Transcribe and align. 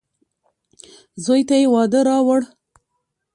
زوی 1.23 1.41
ته 1.49 1.55
يې 1.61 1.67
واده 1.73 1.99
راووړ. 2.07 2.41